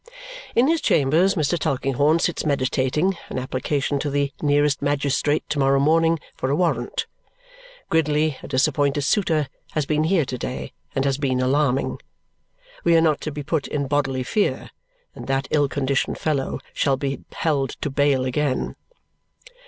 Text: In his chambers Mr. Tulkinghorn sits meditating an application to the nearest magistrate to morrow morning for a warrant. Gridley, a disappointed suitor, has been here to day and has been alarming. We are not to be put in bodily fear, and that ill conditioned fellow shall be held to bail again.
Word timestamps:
In 0.55 0.67
his 0.67 0.81
chambers 0.81 1.35
Mr. 1.35 1.59
Tulkinghorn 1.59 2.17
sits 2.17 2.43
meditating 2.43 3.17
an 3.29 3.37
application 3.37 3.99
to 3.99 4.09
the 4.09 4.33
nearest 4.41 4.81
magistrate 4.81 5.47
to 5.49 5.59
morrow 5.59 5.79
morning 5.79 6.19
for 6.33 6.49
a 6.49 6.55
warrant. 6.55 7.05
Gridley, 7.87 8.35
a 8.41 8.47
disappointed 8.47 9.03
suitor, 9.03 9.47
has 9.73 9.85
been 9.85 10.05
here 10.05 10.25
to 10.25 10.39
day 10.39 10.73
and 10.95 11.05
has 11.05 11.19
been 11.19 11.39
alarming. 11.39 11.99
We 12.83 12.97
are 12.97 12.99
not 13.01 13.21
to 13.21 13.31
be 13.31 13.43
put 13.43 13.67
in 13.67 13.85
bodily 13.85 14.23
fear, 14.23 14.71
and 15.13 15.27
that 15.27 15.47
ill 15.51 15.69
conditioned 15.69 16.17
fellow 16.17 16.59
shall 16.73 16.97
be 16.97 17.19
held 17.33 17.79
to 17.81 17.91
bail 17.91 18.25
again. 18.25 18.75